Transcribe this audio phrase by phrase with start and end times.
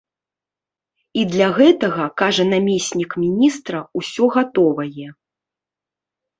[1.21, 5.07] І для гэтага, кажа намеснік міністра, усё гатовае.